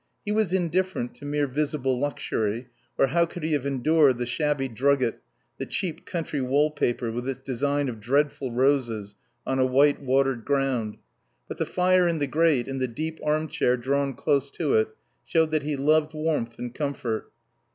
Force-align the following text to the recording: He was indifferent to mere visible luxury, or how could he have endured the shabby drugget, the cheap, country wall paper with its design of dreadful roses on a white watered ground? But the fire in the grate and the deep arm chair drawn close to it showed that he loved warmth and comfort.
He 0.25 0.31
was 0.31 0.51
indifferent 0.51 1.13
to 1.17 1.25
mere 1.25 1.45
visible 1.45 1.99
luxury, 1.99 2.69
or 2.97 3.05
how 3.09 3.27
could 3.27 3.43
he 3.43 3.53
have 3.53 3.67
endured 3.67 4.17
the 4.17 4.25
shabby 4.25 4.67
drugget, 4.67 5.21
the 5.59 5.67
cheap, 5.67 6.07
country 6.07 6.41
wall 6.41 6.71
paper 6.71 7.11
with 7.11 7.29
its 7.29 7.37
design 7.37 7.87
of 7.87 7.99
dreadful 7.99 8.51
roses 8.51 9.13
on 9.45 9.59
a 9.59 9.65
white 9.67 10.01
watered 10.01 10.43
ground? 10.43 10.97
But 11.47 11.59
the 11.59 11.67
fire 11.67 12.07
in 12.07 12.17
the 12.17 12.25
grate 12.25 12.67
and 12.67 12.81
the 12.81 12.87
deep 12.87 13.19
arm 13.23 13.47
chair 13.47 13.77
drawn 13.77 14.15
close 14.15 14.49
to 14.53 14.73
it 14.77 14.87
showed 15.23 15.51
that 15.51 15.61
he 15.61 15.75
loved 15.75 16.15
warmth 16.15 16.57
and 16.57 16.73
comfort. 16.73 17.31